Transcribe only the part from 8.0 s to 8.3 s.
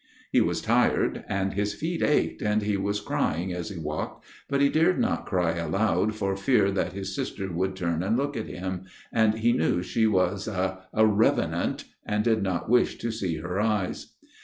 and